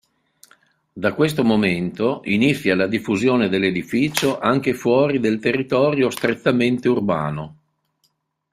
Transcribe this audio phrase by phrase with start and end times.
[0.93, 7.55] Da questo momento inizia la diffusione dell'edificio anche fuori del territorio strettamente urbano.